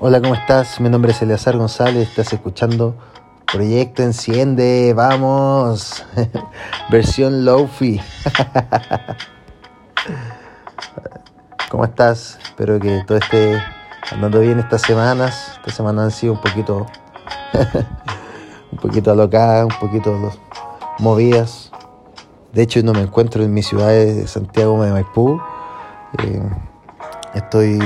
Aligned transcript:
Hola, 0.00 0.20
¿cómo 0.20 0.36
estás? 0.36 0.80
Mi 0.80 0.88
nombre 0.88 1.10
es 1.10 1.20
Eleazar 1.22 1.56
González, 1.56 2.10
estás 2.10 2.32
escuchando 2.32 2.94
Proyecto 3.52 4.04
Enciende, 4.04 4.94
vamos, 4.94 6.06
versión 6.88 7.44
Lofi. 7.44 7.98
¿Cómo 11.68 11.84
estás? 11.84 12.38
Espero 12.44 12.78
que 12.78 13.02
todo 13.08 13.18
esté 13.18 13.60
andando 14.12 14.38
bien 14.38 14.60
estas 14.60 14.82
semanas. 14.82 15.54
Estas 15.56 15.74
semanas 15.74 16.04
han 16.04 16.10
sido 16.12 16.34
un 16.34 16.40
poquito, 16.42 16.86
un 18.70 18.78
poquito 18.78 19.10
alocadas, 19.10 19.64
un 19.64 19.80
poquito 19.80 20.32
movidas. 21.00 21.72
De 22.52 22.62
hecho, 22.62 22.80
no 22.84 22.92
me 22.92 23.00
encuentro 23.00 23.42
en 23.42 23.52
mi 23.52 23.64
ciudad 23.64 23.88
de 23.88 24.28
Santiago 24.28 24.80
de 24.80 24.92
Maipú. 24.92 25.40
Eh, 26.22 26.40
estoy 27.34 27.80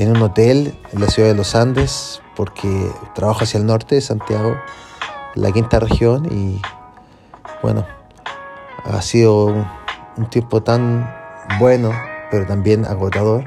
en 0.00 0.16
un 0.16 0.22
hotel 0.22 0.74
en 0.94 1.00
la 1.00 1.08
ciudad 1.08 1.28
de 1.28 1.34
los 1.34 1.54
Andes 1.54 2.22
porque 2.34 2.90
trabajo 3.14 3.44
hacia 3.44 3.58
el 3.58 3.66
norte 3.66 3.96
de 3.96 4.00
Santiago, 4.00 4.56
la 5.34 5.52
quinta 5.52 5.78
región 5.78 6.26
y 6.32 6.62
bueno, 7.62 7.86
ha 8.84 9.02
sido 9.02 9.44
un, 9.44 10.30
tiempo 10.30 10.62
tan 10.62 11.14
bueno 11.58 11.92
pero 12.30 12.46
también 12.46 12.86
agotador 12.86 13.44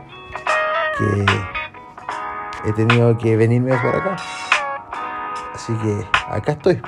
que 1.00 1.26
he 2.70 2.74
tenido 2.74 3.18
que 3.18 3.36
venirme 3.36 3.72
para 3.72 3.98
acá. 3.98 4.18
Así 5.56 5.74
que 5.74 6.06
acá 6.30 6.52
estoy. 6.52 6.82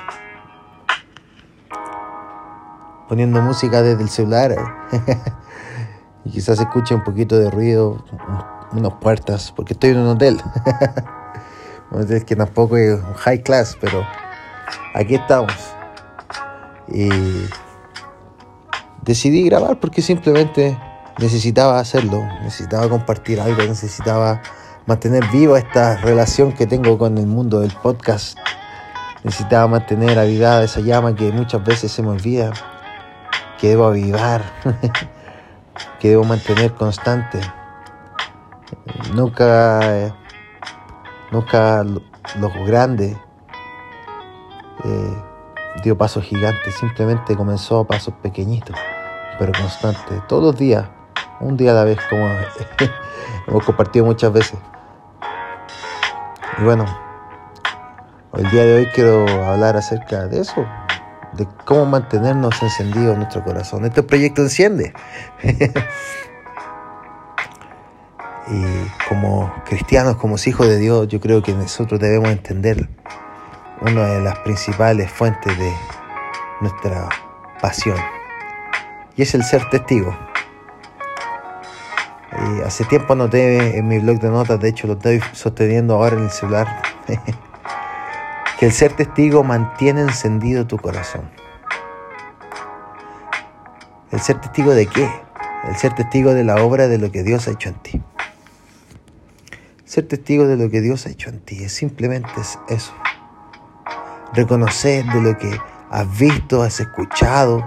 Poniendo 3.08 3.40
música 3.40 3.82
desde 3.82 4.02
el 4.02 4.08
celular. 4.08 4.54
y 6.24 6.30
quizás 6.30 6.60
escuche 6.60 6.94
un 6.94 7.04
poquito 7.04 7.36
de 7.36 7.50
ruido, 7.50 8.04
unas 8.72 8.92
puertas, 8.94 9.52
porque 9.54 9.74
estoy 9.74 9.90
en 9.90 9.98
un 9.98 10.08
hotel. 10.08 10.40
un 11.90 12.02
hotel 12.02 12.24
que 12.24 12.36
tampoco 12.36 12.76
es 12.76 12.94
un 12.94 13.14
high 13.14 13.42
class, 13.42 13.76
pero 13.80 14.06
aquí 14.94 15.14
estamos. 15.14 15.52
Y 16.88 17.08
decidí 19.02 19.44
grabar 19.44 19.78
porque 19.80 20.02
simplemente 20.02 20.78
necesitaba 21.18 21.78
hacerlo, 21.78 22.22
necesitaba 22.42 22.88
compartir 22.88 23.40
algo, 23.40 23.62
necesitaba 23.62 24.42
mantener 24.86 25.24
viva 25.32 25.58
esta 25.58 25.96
relación 25.96 26.52
que 26.52 26.66
tengo 26.66 26.98
con 26.98 27.18
el 27.18 27.26
mundo 27.26 27.60
del 27.60 27.72
podcast. 27.72 28.38
Necesitaba 29.24 29.66
mantener 29.66 30.18
avivada 30.18 30.64
esa 30.64 30.80
llama 30.80 31.14
que 31.14 31.32
muchas 31.32 31.64
veces 31.64 31.90
se 31.90 32.02
me 32.02 32.10
olvida, 32.10 32.52
que 33.58 33.70
debo 33.70 33.86
avivar, 33.86 34.42
que 36.00 36.10
debo 36.10 36.24
mantener 36.24 36.72
constante. 36.74 37.40
Nunca, 39.14 40.14
nunca 41.30 41.84
los 41.84 42.54
grandes 42.66 43.16
eh, 44.84 45.22
dio 45.82 45.96
pasos 45.96 46.24
gigantes, 46.24 46.74
simplemente 46.74 47.36
comenzó 47.36 47.80
a 47.80 47.86
pasos 47.86 48.14
pequeñitos, 48.22 48.76
pero 49.38 49.52
constantes, 49.52 50.26
todos 50.26 50.42
los 50.42 50.56
días 50.56 50.86
un 51.40 51.56
día 51.56 51.72
a 51.72 51.74
la 51.74 51.84
vez, 51.84 51.98
como 52.08 52.26
hemos 53.46 53.64
compartido 53.64 54.04
muchas 54.04 54.32
veces. 54.32 54.58
Y 56.58 56.62
bueno, 56.62 56.84
el 58.34 58.50
día 58.50 58.64
de 58.64 58.76
hoy 58.76 58.86
quiero 58.94 59.26
hablar 59.44 59.76
acerca 59.76 60.26
de 60.26 60.40
eso, 60.40 60.64
de 61.34 61.46
cómo 61.64 61.84
mantenernos 61.86 62.62
encendidos 62.62 63.12
en 63.12 63.18
nuestro 63.20 63.44
corazón. 63.44 63.84
Este 63.84 64.02
proyecto 64.02 64.42
enciende. 64.42 64.94
y 68.48 68.64
como 69.08 69.52
cristianos, 69.64 70.16
como 70.16 70.36
hijos 70.44 70.66
de 70.66 70.78
Dios, 70.78 71.08
yo 71.08 71.20
creo 71.20 71.42
que 71.42 71.52
nosotros 71.52 72.00
debemos 72.00 72.30
entender 72.30 72.88
una 73.80 74.06
de 74.06 74.20
las 74.20 74.38
principales 74.40 75.10
fuentes 75.10 75.56
de 75.58 75.72
nuestra 76.60 77.08
pasión. 77.60 77.98
Y 79.16 79.22
es 79.22 79.34
el 79.34 79.42
ser 79.42 79.68
testigo 79.70 80.16
hace 82.64 82.84
tiempo 82.84 83.12
anoté 83.12 83.78
en 83.78 83.88
mi 83.88 83.98
blog 83.98 84.18
de 84.18 84.28
notas, 84.28 84.60
de 84.60 84.68
hecho 84.68 84.86
lo 84.86 84.94
estoy 84.94 85.20
sosteniendo 85.32 85.94
ahora 85.94 86.16
en 86.16 86.24
el 86.24 86.30
celular, 86.30 86.82
que 88.58 88.66
el 88.66 88.72
ser 88.72 88.92
testigo 88.92 89.42
mantiene 89.44 90.02
encendido 90.02 90.66
tu 90.66 90.78
corazón. 90.78 91.30
¿El 94.10 94.20
ser 94.20 94.40
testigo 94.40 94.72
de 94.72 94.86
qué? 94.86 95.10
El 95.64 95.76
ser 95.76 95.94
testigo 95.94 96.32
de 96.32 96.44
la 96.44 96.56
obra 96.56 96.88
de 96.88 96.98
lo 96.98 97.10
que 97.10 97.22
Dios 97.22 97.48
ha 97.48 97.52
hecho 97.52 97.68
en 97.68 97.74
ti. 97.76 98.02
Ser 99.86 100.08
testigo 100.08 100.48
de 100.48 100.56
lo 100.56 100.68
que 100.68 100.80
Dios 100.80 101.06
ha 101.06 101.10
hecho 101.10 101.30
en 101.30 101.38
ti 101.38 101.62
es 101.62 101.72
simplemente 101.72 102.28
eso. 102.68 102.92
Reconocer 104.34 105.04
de 105.06 105.22
lo 105.22 105.38
que 105.38 105.56
has 105.90 106.18
visto, 106.18 106.62
has 106.62 106.80
escuchado. 106.80 107.64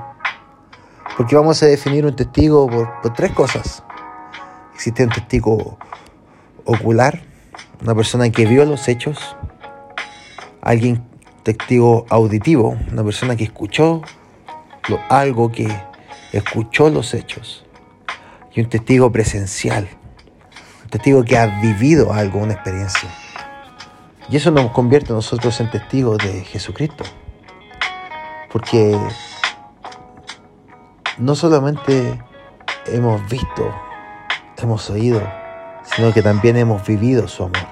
Porque 1.16 1.38
vamos 1.38 1.64
a 1.64 1.68
definir 1.68 2.06
un 2.06 2.14
testigo 2.18 2.68
por 2.68 3.14
tres 3.14 3.32
cosas. 3.32 3.84
Existe 4.76 5.06
un 5.06 5.12
testigo 5.12 5.78
ocular, 6.66 7.22
una 7.82 7.96
persona 7.96 8.30
que 8.30 8.46
vio 8.46 8.66
los 8.66 8.90
hechos, 8.90 9.38
alguien 10.62 11.02
testigo 11.44 12.06
auditivo, 12.10 12.78
una 12.92 13.04
persona 13.06 13.38
que 13.38 13.46
escuchó 13.46 14.02
algo 15.08 15.54
que 15.54 15.68
escuchó 16.34 16.90
los 16.90 17.14
hechos, 17.14 17.66
y 18.54 18.62
un 18.62 18.68
testigo 18.68 19.10
presencial, 19.10 19.88
testigo 20.90 21.24
que 21.24 21.38
ha 21.38 21.48
vivido 21.62 22.14
algo, 22.14 22.40
una 22.40 22.54
experiencia. 22.54 23.10
Y 24.30 24.38
eso 24.38 24.52
nos 24.52 24.72
convierte 24.72 25.12
a 25.12 25.16
nosotros 25.16 25.60
en 25.60 25.70
testigos 25.72 26.18
de 26.20 26.44
Jesucristo. 26.44 27.04
Porque 28.52 28.98
no 31.18 31.36
solamente 31.36 32.20
hemos 32.88 33.28
visto 33.30 33.74
hemos 34.64 34.90
oído, 34.90 35.22
sino 35.84 36.14
que 36.14 36.22
también 36.22 36.58
hemos 36.58 36.86
vivido 36.86 37.28
su 37.28 37.44
amor. 37.44 37.68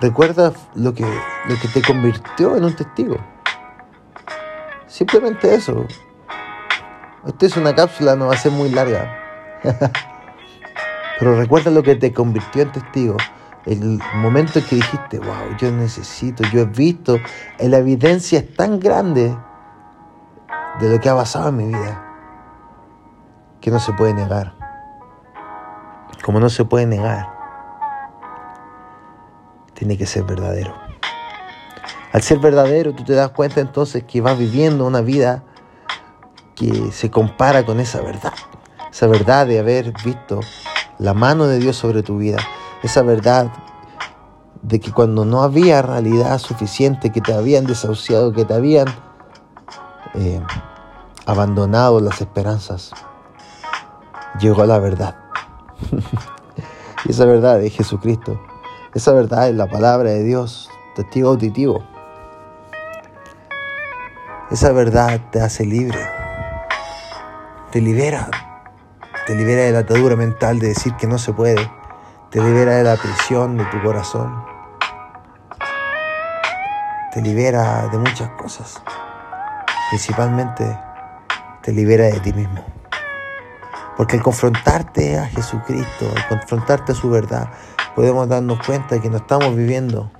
Recuerda 0.00 0.52
lo 0.74 0.92
que, 0.94 1.04
lo 1.04 1.56
que 1.60 1.68
te 1.68 1.82
convirtió 1.82 2.56
en 2.56 2.64
un 2.64 2.74
testigo. 2.74 3.16
Simplemente 4.86 5.54
eso. 5.54 5.86
Esta 7.26 7.46
es 7.46 7.56
una 7.56 7.74
cápsula, 7.74 8.16
no 8.16 8.26
va 8.26 8.34
a 8.34 8.36
ser 8.36 8.50
muy 8.50 8.68
larga. 8.70 9.18
Pero 11.22 11.36
recuerda 11.36 11.70
lo 11.70 11.84
que 11.84 11.94
te 11.94 12.12
convirtió 12.12 12.62
en 12.62 12.72
testigo. 12.72 13.16
El 13.64 14.00
momento 14.16 14.58
en 14.58 14.64
que 14.64 14.74
dijiste, 14.74 15.20
wow, 15.20 15.56
yo 15.56 15.70
necesito, 15.70 16.42
yo 16.52 16.62
he 16.62 16.64
visto, 16.64 17.16
la 17.60 17.78
evidencia 17.78 18.40
es 18.40 18.56
tan 18.56 18.80
grande 18.80 19.32
de 20.80 20.90
lo 20.90 20.98
que 20.98 21.08
ha 21.08 21.14
pasado 21.14 21.50
en 21.50 21.56
mi 21.58 21.66
vida 21.66 22.04
que 23.60 23.70
no 23.70 23.78
se 23.78 23.92
puede 23.92 24.14
negar. 24.14 24.56
Como 26.24 26.40
no 26.40 26.48
se 26.48 26.64
puede 26.64 26.86
negar, 26.86 27.32
tiene 29.74 29.96
que 29.96 30.06
ser 30.06 30.24
verdadero. 30.24 30.74
Al 32.12 32.22
ser 32.22 32.40
verdadero, 32.40 32.96
tú 32.96 33.04
te 33.04 33.12
das 33.12 33.30
cuenta 33.30 33.60
entonces 33.60 34.02
que 34.02 34.20
vas 34.20 34.36
viviendo 34.36 34.84
una 34.84 35.02
vida 35.02 35.44
que 36.56 36.90
se 36.90 37.12
compara 37.12 37.64
con 37.64 37.78
esa 37.78 38.00
verdad. 38.00 38.34
Esa 38.90 39.06
verdad 39.06 39.46
de 39.46 39.60
haber 39.60 39.92
visto 40.04 40.40
la 41.02 41.14
mano 41.14 41.46
de 41.46 41.58
Dios 41.58 41.76
sobre 41.76 42.02
tu 42.02 42.18
vida. 42.18 42.38
Esa 42.82 43.02
verdad 43.02 43.52
de 44.62 44.78
que 44.78 44.92
cuando 44.92 45.24
no 45.24 45.42
había 45.42 45.82
realidad 45.82 46.38
suficiente, 46.38 47.10
que 47.10 47.20
te 47.20 47.34
habían 47.34 47.66
desahuciado, 47.66 48.32
que 48.32 48.44
te 48.44 48.54
habían 48.54 48.86
eh, 50.14 50.40
abandonado 51.26 52.00
las 52.00 52.20
esperanzas, 52.20 52.92
llegó 54.38 54.64
la 54.64 54.78
verdad. 54.78 55.16
y 57.04 57.10
esa 57.10 57.24
verdad 57.24 57.60
es 57.62 57.74
Jesucristo. 57.74 58.40
Esa 58.94 59.12
verdad 59.12 59.48
es 59.48 59.56
la 59.56 59.66
palabra 59.68 60.10
de 60.10 60.22
Dios, 60.22 60.70
testigo 60.94 61.30
auditivo. 61.30 61.82
Esa 64.52 64.70
verdad 64.70 65.20
te 65.32 65.40
hace 65.40 65.64
libre. 65.64 65.98
Te 67.72 67.80
libera. 67.80 68.51
Te 69.26 69.36
libera 69.36 69.62
de 69.62 69.70
la 69.70 69.78
atadura 69.80 70.16
mental 70.16 70.58
de 70.58 70.68
decir 70.68 70.96
que 70.96 71.06
no 71.06 71.16
se 71.16 71.32
puede. 71.32 71.70
Te 72.30 72.42
libera 72.42 72.72
de 72.72 72.82
la 72.82 72.96
prisión 72.96 73.56
de 73.56 73.64
tu 73.66 73.80
corazón. 73.80 74.44
Te 77.12 77.22
libera 77.22 77.86
de 77.86 77.98
muchas 77.98 78.30
cosas. 78.30 78.82
Principalmente 79.90 80.76
te 81.62 81.72
libera 81.72 82.06
de 82.06 82.18
ti 82.18 82.32
mismo. 82.32 82.64
Porque 83.96 84.16
al 84.16 84.24
confrontarte 84.24 85.16
a 85.16 85.26
Jesucristo, 85.26 86.10
al 86.16 86.26
confrontarte 86.26 86.90
a 86.90 86.94
su 86.96 87.08
verdad, 87.08 87.48
podemos 87.94 88.28
darnos 88.28 88.58
cuenta 88.66 88.96
de 88.96 89.02
que 89.02 89.10
no 89.10 89.18
estamos 89.18 89.54
viviendo 89.54 90.10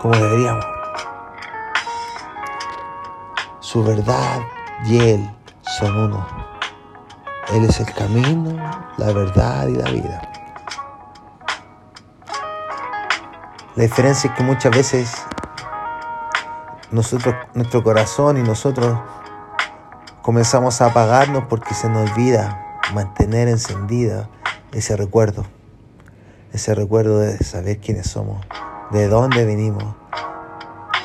como 0.00 0.14
deberíamos. 0.14 0.64
Su 3.60 3.84
verdad 3.84 4.40
y 4.86 5.00
Él 5.00 5.30
son 5.78 5.96
uno. 5.96 6.26
Él 7.54 7.64
es 7.64 7.80
el 7.80 7.92
camino, 7.92 8.56
la 8.96 9.12
verdad 9.12 9.68
y 9.68 9.74
la 9.74 9.90
vida. 9.90 10.32
La 13.76 13.82
diferencia 13.82 14.30
es 14.30 14.36
que 14.36 14.42
muchas 14.42 14.74
veces 14.74 15.14
nosotros, 16.90 17.34
nuestro 17.54 17.82
corazón 17.82 18.38
y 18.38 18.42
nosotros 18.42 18.98
comenzamos 20.22 20.80
a 20.80 20.86
apagarnos 20.86 21.44
porque 21.44 21.74
se 21.74 21.90
nos 21.90 22.10
olvida 22.10 22.80
mantener 22.94 23.48
encendida 23.48 24.28
ese 24.72 24.96
recuerdo, 24.96 25.44
ese 26.52 26.74
recuerdo 26.74 27.18
de 27.18 27.36
saber 27.44 27.80
quiénes 27.80 28.06
somos, 28.08 28.46
de 28.92 29.08
dónde 29.08 29.44
venimos, 29.44 29.94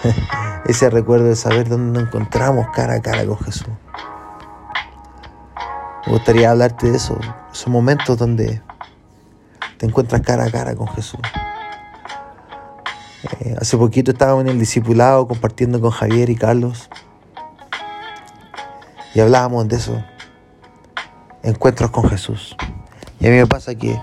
ese 0.65 0.89
recuerdo 0.89 1.25
de 1.25 1.35
saber 1.35 1.67
dónde 1.67 1.99
nos 1.99 2.07
encontramos 2.07 2.67
cara 2.73 2.95
a 2.95 3.01
cara 3.01 3.25
con 3.25 3.37
Jesús. 3.39 3.67
Me 6.07 6.13
gustaría 6.13 6.51
hablarte 6.51 6.89
de 6.89 6.95
eso, 6.95 7.19
esos 7.51 7.67
momentos 7.67 8.17
donde 8.17 8.61
te 9.77 9.85
encuentras 9.85 10.21
cara 10.21 10.45
a 10.45 10.49
cara 10.49 10.73
con 10.73 10.87
Jesús. 10.87 11.19
Eh, 13.41 13.57
hace 13.59 13.77
poquito 13.77 14.11
estábamos 14.11 14.45
en 14.45 14.51
el 14.51 14.59
discipulado 14.59 15.27
compartiendo 15.27 15.81
con 15.81 15.91
Javier 15.91 16.29
y 16.29 16.37
Carlos 16.37 16.89
y 19.13 19.19
hablábamos 19.19 19.67
de 19.67 19.75
eso, 19.75 20.01
encuentros 21.43 21.91
con 21.91 22.09
Jesús. 22.09 22.55
Y 23.19 23.27
a 23.27 23.29
mí 23.29 23.35
me 23.35 23.47
pasa 23.47 23.75
que 23.75 24.01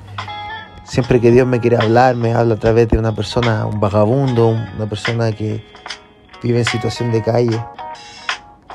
siempre 0.84 1.22
que 1.22 1.30
Dios 1.30 1.46
me 1.46 1.58
quiere 1.58 1.78
hablar, 1.78 2.16
me 2.16 2.34
habla 2.34 2.56
a 2.56 2.58
través 2.58 2.86
de 2.90 2.98
una 2.98 3.14
persona, 3.14 3.64
un 3.64 3.80
vagabundo, 3.80 4.48
una 4.48 4.86
persona 4.90 5.32
que 5.32 5.64
vive 6.42 6.58
en 6.58 6.66
situación 6.66 7.12
de 7.12 7.22
calle. 7.22 7.64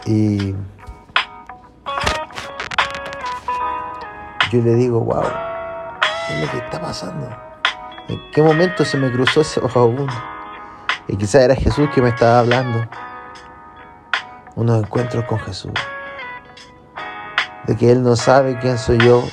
Y 0.08 0.56
yo 4.50 4.62
le 4.62 4.74
digo, 4.74 5.00
wow, 5.02 5.24
¿qué 6.28 6.34
es 6.34 6.42
lo 6.42 6.52
que 6.52 6.58
está 6.58 6.82
pasando? 6.82 7.30
¿En 8.08 8.20
qué 8.32 8.42
momento 8.42 8.84
se 8.84 8.98
me 8.98 9.12
cruzó 9.12 9.42
ese 9.42 9.60
vagabundo? 9.60 10.12
Y 11.08 11.16
quizás 11.16 11.44
era 11.44 11.56
Jesús 11.56 11.88
que 11.94 12.02
me 12.02 12.10
estaba 12.10 12.40
hablando. 12.40 12.88
Unos 14.56 14.84
encuentros 14.84 15.26
con 15.26 15.40
Jesús. 15.40 15.72
De 17.68 17.76
que 17.76 17.92
Él 17.92 18.02
no 18.02 18.16
sabe 18.16 18.58
quién 18.60 18.78
soy 18.80 18.98
yo, 18.98 19.24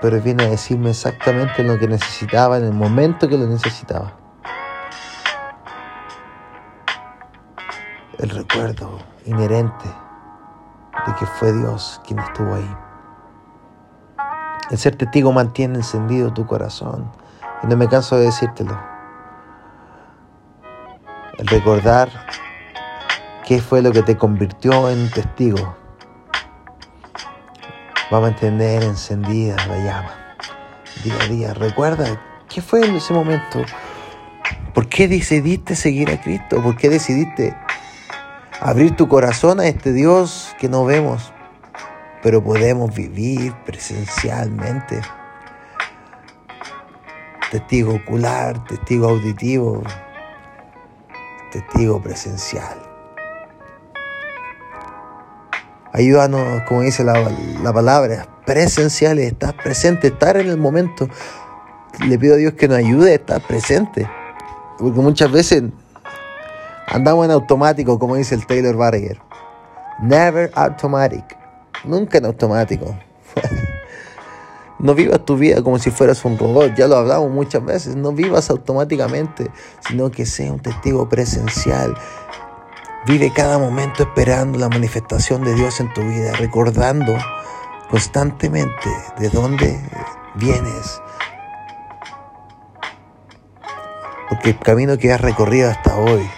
pero 0.00 0.20
viene 0.20 0.44
a 0.44 0.48
decirme 0.48 0.90
exactamente 0.90 1.62
lo 1.62 1.78
que 1.78 1.86
necesitaba 1.86 2.58
en 2.58 2.64
el 2.64 2.72
momento 2.72 3.28
que 3.28 3.38
lo 3.38 3.46
necesitaba. 3.46 4.12
El 8.18 8.30
recuerdo 8.30 8.98
inherente 9.26 9.88
de 11.06 11.14
que 11.14 11.26
fue 11.26 11.52
Dios 11.52 12.00
quien 12.04 12.18
estuvo 12.18 12.54
ahí. 12.54 12.85
El 14.70 14.78
ser 14.78 14.96
testigo 14.96 15.32
mantiene 15.32 15.76
encendido 15.76 16.32
tu 16.32 16.46
corazón. 16.46 17.10
Y 17.62 17.66
no 17.66 17.76
me 17.76 17.88
canso 17.88 18.16
de 18.16 18.26
decírtelo. 18.26 18.78
El 21.38 21.46
recordar 21.46 22.08
qué 23.46 23.60
fue 23.60 23.82
lo 23.82 23.92
que 23.92 24.02
te 24.02 24.16
convirtió 24.16 24.90
en 24.90 25.10
testigo 25.10 25.76
va 28.12 28.18
a 28.18 28.20
mantener 28.20 28.82
encendida 28.82 29.56
la 29.66 29.78
llama 29.78 30.26
día 31.04 31.14
a 31.20 31.26
día. 31.28 31.54
Recuerda 31.54 32.20
qué 32.48 32.62
fue 32.62 32.86
en 32.86 32.96
ese 32.96 33.12
momento. 33.12 33.62
¿Por 34.74 34.88
qué 34.88 35.08
decidiste 35.08 35.76
seguir 35.76 36.10
a 36.10 36.20
Cristo? 36.20 36.62
¿Por 36.62 36.76
qué 36.76 36.88
decidiste 36.88 37.56
abrir 38.60 38.96
tu 38.96 39.08
corazón 39.08 39.60
a 39.60 39.66
este 39.66 39.92
Dios 39.92 40.54
que 40.58 40.68
no 40.68 40.84
vemos? 40.84 41.32
Pero 42.26 42.42
podemos 42.42 42.92
vivir 42.92 43.54
presencialmente. 43.64 45.00
Testigo 47.52 47.94
ocular, 47.94 48.64
testigo 48.64 49.10
auditivo, 49.10 49.84
testigo 51.52 52.02
presencial. 52.02 52.82
Ayúdanos, 55.92 56.62
como 56.62 56.80
dice 56.80 57.04
la, 57.04 57.30
la 57.62 57.72
palabra, 57.72 58.26
presenciales, 58.44 59.30
estar 59.30 59.56
presente, 59.56 60.08
estar 60.08 60.36
en 60.36 60.48
el 60.48 60.58
momento. 60.58 61.08
Le 62.08 62.18
pido 62.18 62.34
a 62.34 62.38
Dios 62.38 62.54
que 62.54 62.66
nos 62.66 62.78
ayude 62.78 63.12
a 63.12 63.14
estar 63.14 63.40
presente. 63.40 64.10
Porque 64.78 64.98
muchas 64.98 65.30
veces 65.30 65.62
andamos 66.88 67.24
en 67.24 67.30
automático, 67.30 68.00
como 68.00 68.16
dice 68.16 68.34
el 68.34 68.44
Taylor 68.48 68.74
Barrier. 68.74 69.20
Never 70.02 70.50
automatic. 70.56 71.45
Nunca 71.84 72.18
en 72.18 72.26
automático. 72.26 72.96
No 74.78 74.94
vivas 74.94 75.24
tu 75.24 75.36
vida 75.36 75.62
como 75.62 75.78
si 75.78 75.90
fueras 75.90 76.22
un 76.26 76.38
robot, 76.38 76.74
ya 76.74 76.86
lo 76.86 76.96
hablamos 76.96 77.30
muchas 77.30 77.64
veces, 77.64 77.96
no 77.96 78.12
vivas 78.12 78.50
automáticamente, 78.50 79.50
sino 79.88 80.10
que 80.10 80.26
sea 80.26 80.52
un 80.52 80.60
testigo 80.60 81.08
presencial. 81.08 81.96
Vive 83.06 83.32
cada 83.32 83.58
momento 83.58 84.02
esperando 84.02 84.58
la 84.58 84.68
manifestación 84.68 85.42
de 85.44 85.54
Dios 85.54 85.80
en 85.80 85.90
tu 85.94 86.02
vida, 86.02 86.32
recordando 86.32 87.16
constantemente 87.88 88.90
de 89.18 89.30
dónde 89.30 89.80
vienes. 90.34 91.00
Porque 94.28 94.50
el 94.50 94.58
camino 94.58 94.98
que 94.98 95.10
has 95.10 95.20
recorrido 95.22 95.70
hasta 95.70 95.96
hoy 95.96 96.28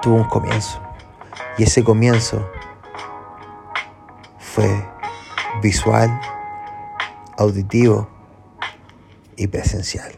tuvo 0.00 0.14
un 0.16 0.28
comienzo. 0.28 0.80
Y 1.56 1.64
ese 1.64 1.82
comienzo 1.82 2.48
visual, 5.62 6.20
auditivo 7.36 8.08
y 9.36 9.46
presencial. 9.46 10.12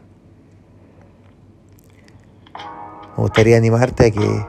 Me 3.16 3.22
gustaría 3.24 3.56
animarte 3.56 4.06
a 4.06 4.10
que 4.10 4.46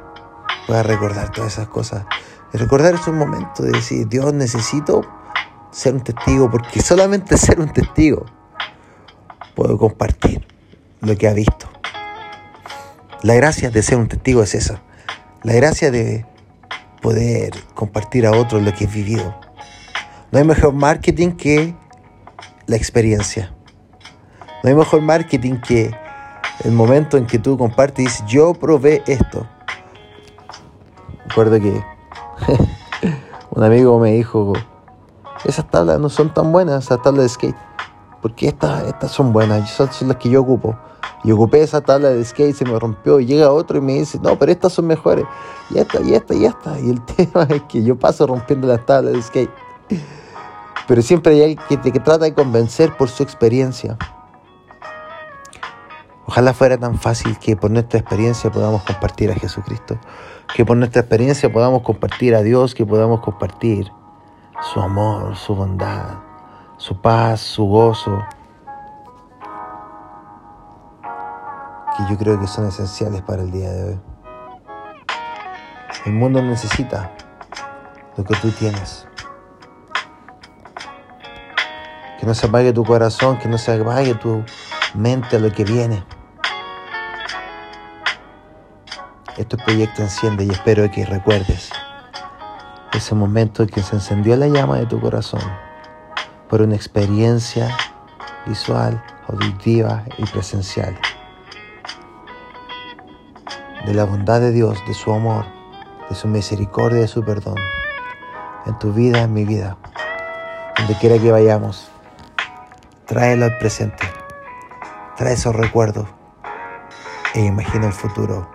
puedas 0.67 0.85
recordar 0.85 1.31
todas 1.31 1.53
esas 1.53 1.67
cosas. 1.67 2.05
Y 2.53 2.57
recordar 2.57 2.95
esos 2.95 3.13
momentos 3.13 3.65
de 3.65 3.71
decir, 3.71 4.07
Dios, 4.07 4.33
necesito 4.33 5.01
ser 5.71 5.93
un 5.93 6.01
testigo, 6.01 6.49
porque 6.49 6.81
solamente 6.81 7.37
ser 7.37 7.59
un 7.59 7.71
testigo 7.71 8.25
puedo 9.55 9.77
compartir 9.77 10.47
lo 11.01 11.17
que 11.17 11.27
ha 11.27 11.33
visto. 11.33 11.69
La 13.23 13.35
gracia 13.35 13.69
de 13.69 13.81
ser 13.81 13.97
un 13.97 14.07
testigo 14.07 14.43
es 14.43 14.55
esa. 14.55 14.81
La 15.43 15.53
gracia 15.53 15.91
de 15.91 16.25
poder 17.01 17.51
compartir 17.73 18.25
a 18.25 18.31
otros 18.31 18.61
lo 18.61 18.73
que 18.73 18.85
he 18.85 18.87
vivido. 18.87 19.39
No 20.31 20.39
hay 20.39 20.45
mejor 20.45 20.71
marketing 20.71 21.31
que 21.31 21.75
la 22.65 22.77
experiencia. 22.77 23.53
No 24.63 24.69
hay 24.69 24.75
mejor 24.75 25.01
marketing 25.01 25.55
que 25.59 25.91
el 26.63 26.71
momento 26.71 27.17
en 27.17 27.25
que 27.25 27.37
tú 27.37 27.57
compartes, 27.57 28.23
yo 28.27 28.53
probé 28.53 29.03
esto. 29.07 29.45
Recuerdo 31.27 31.59
que 31.59 31.83
un 33.51 33.63
amigo 33.63 33.99
me 33.99 34.13
dijo, 34.13 34.53
esas 35.43 35.69
tablas 35.69 35.99
no 35.99 36.07
son 36.07 36.33
tan 36.33 36.53
buenas, 36.53 36.85
esas 36.85 37.01
tablas 37.01 37.23
de 37.23 37.29
skate, 37.29 37.57
porque 38.21 38.47
estas, 38.47 38.87
estas 38.87 39.11
son 39.11 39.33
buenas, 39.33 39.69
son, 39.69 39.91
son 39.91 40.07
las 40.07 40.17
que 40.17 40.29
yo 40.29 40.41
ocupo. 40.41 40.77
Y 41.25 41.33
ocupé 41.33 41.61
esa 41.61 41.81
tabla 41.81 42.07
de 42.07 42.23
skate, 42.23 42.55
se 42.55 42.63
me 42.63 42.79
rompió, 42.79 43.19
y 43.19 43.25
llega 43.25 43.51
otro 43.51 43.79
y 43.79 43.81
me 43.81 43.93
dice, 43.95 44.17
no, 44.23 44.39
pero 44.39 44.53
estas 44.53 44.71
son 44.71 44.87
mejores. 44.87 45.25
Y 45.71 45.77
esta, 45.77 45.99
y 45.99 46.13
esta, 46.13 46.33
y 46.33 46.45
esta. 46.45 46.79
Y 46.79 46.89
el 46.89 47.01
tema 47.05 47.47
es 47.49 47.63
que 47.63 47.83
yo 47.83 47.99
paso 47.99 48.25
rompiendo 48.27 48.65
las 48.65 48.85
tablas 48.85 49.11
de 49.13 49.21
skate. 49.21 49.51
Pero 50.91 51.01
siempre 51.03 51.35
hay 51.35 51.41
alguien 51.43 51.59
que 51.69 51.77
te 51.77 51.99
trata 52.01 52.25
de 52.25 52.33
convencer 52.33 52.97
por 52.97 53.07
su 53.07 53.23
experiencia. 53.23 53.97
Ojalá 56.25 56.53
fuera 56.53 56.77
tan 56.77 56.99
fácil 56.99 57.39
que 57.39 57.55
por 57.55 57.71
nuestra 57.71 58.01
experiencia 58.01 58.51
podamos 58.51 58.83
compartir 58.83 59.31
a 59.31 59.35
Jesucristo, 59.35 59.97
que 60.53 60.65
por 60.65 60.75
nuestra 60.75 60.99
experiencia 60.99 61.49
podamos 61.49 61.83
compartir 61.83 62.35
a 62.35 62.41
Dios, 62.41 62.75
que 62.75 62.85
podamos 62.85 63.21
compartir 63.21 63.89
su 64.73 64.81
amor, 64.81 65.37
su 65.37 65.55
bondad, 65.55 66.17
su 66.75 66.99
paz, 66.99 67.39
su 67.39 67.63
gozo, 67.63 68.19
que 71.95 72.03
yo 72.09 72.17
creo 72.17 72.37
que 72.37 72.47
son 72.47 72.67
esenciales 72.67 73.21
para 73.21 73.43
el 73.43 73.51
día 73.51 73.71
de 73.71 73.83
hoy. 73.91 73.99
El 76.05 76.11
mundo 76.11 76.41
necesita 76.41 77.13
lo 78.17 78.25
que 78.25 78.35
tú 78.41 78.51
tienes. 78.51 79.07
Que 82.21 82.27
no 82.27 82.35
se 82.35 82.45
apague 82.45 82.71
tu 82.71 82.85
corazón, 82.85 83.39
que 83.39 83.49
no 83.49 83.57
se 83.57 83.73
apague 83.73 84.13
tu 84.13 84.45
mente 84.93 85.37
a 85.37 85.39
lo 85.39 85.51
que 85.51 85.63
viene. 85.63 86.05
Este 89.37 89.57
proyecto 89.57 90.03
enciende 90.03 90.45
y 90.45 90.51
espero 90.51 90.91
que 90.91 91.03
recuerdes 91.03 91.71
ese 92.93 93.15
momento 93.15 93.63
en 93.63 93.69
que 93.69 93.81
se 93.81 93.95
encendió 93.95 94.35
la 94.35 94.47
llama 94.47 94.77
de 94.77 94.85
tu 94.85 95.01
corazón 95.01 95.41
por 96.47 96.61
una 96.61 96.75
experiencia 96.75 97.75
visual, 98.45 99.03
auditiva 99.27 100.03
y 100.19 100.25
presencial 100.25 100.95
de 103.83 103.93
la 103.95 104.03
bondad 104.03 104.41
de 104.41 104.51
Dios, 104.51 104.77
de 104.87 104.93
su 104.93 105.11
amor, 105.11 105.45
de 106.07 106.15
su 106.15 106.27
misericordia, 106.27 106.99
de 106.99 107.07
su 107.07 107.23
perdón 107.23 107.55
en 108.67 108.77
tu 108.77 108.93
vida, 108.93 109.23
en 109.23 109.33
mi 109.33 109.43
vida, 109.43 109.75
donde 110.77 110.93
quiera 110.99 111.17
que 111.17 111.31
vayamos. 111.31 111.89
Tráelo 113.11 113.43
al 113.43 113.57
presente. 113.57 114.07
Trae 115.17 115.33
esos 115.33 115.53
recuerdos. 115.53 116.07
e 117.33 117.41
imagina 117.41 117.87
un 117.87 117.91
futuro. 117.91 118.49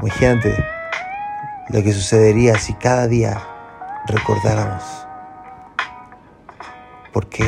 Imagínate 0.00 0.56
lo 1.68 1.80
que 1.80 1.92
sucedería 1.92 2.58
si 2.58 2.74
cada 2.74 3.06
día 3.06 3.40
recordáramos 4.08 4.82
por 7.12 7.28
qué 7.28 7.44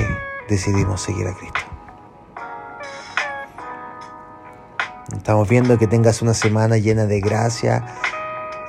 decidimos 0.49 1.01
seguir 1.01 1.27
a 1.27 1.35
Cristo. 1.35 1.61
Estamos 5.13 5.49
viendo 5.49 5.77
que 5.77 5.89
tengas 5.89 6.23
una 6.23 6.35
semana 6.35 6.77
llena 6.77 7.07
de 7.07 7.19
gracia 7.19 7.85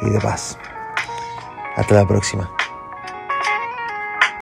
y 0.02 0.10
de 0.10 0.20
paz. 0.20 0.58
Hasta 1.76 1.94
la 1.94 2.08
próxima. 2.08 2.57